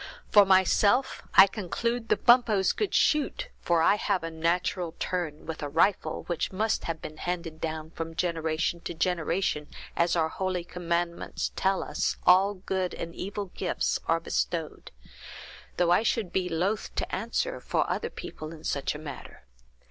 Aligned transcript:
For 0.31 0.47
myself, 0.47 1.21
I 1.35 1.45
conclude 1.45 2.09
the 2.09 2.17
Bumppos 2.17 2.73
could 2.75 2.95
shoot, 2.95 3.49
for 3.61 3.83
I 3.83 3.97
have 3.97 4.23
a 4.23 4.31
natural 4.31 4.95
turn 4.97 5.45
with 5.45 5.61
a 5.61 5.69
rifle, 5.69 6.23
which 6.23 6.51
must 6.51 6.85
have 6.85 7.03
been 7.03 7.17
handed 7.17 7.61
down 7.61 7.91
from 7.91 8.15
generation 8.15 8.79
to 8.79 8.95
generation, 8.95 9.67
as, 9.95 10.15
our 10.15 10.29
holy 10.29 10.63
commandments 10.63 11.51
tell 11.55 11.83
us, 11.83 12.17
all 12.25 12.55
good 12.55 12.95
and 12.95 13.13
evil 13.13 13.51
gifts 13.53 13.99
are 14.07 14.19
bestowed; 14.19 14.89
though 15.77 15.91
I 15.91 16.01
should 16.01 16.33
be 16.33 16.49
loath 16.49 16.95
to 16.95 17.15
answer 17.15 17.59
for 17.59 17.87
other 17.87 18.09
people 18.09 18.51
in 18.51 18.63
such 18.63 18.95
a 18.95 18.97
matter. 18.97 19.43